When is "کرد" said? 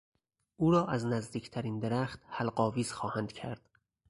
3.31-3.61